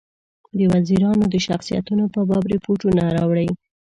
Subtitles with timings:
[0.57, 3.47] د وزیرانو د شخصیتونو په باب رپوټونه راوړي.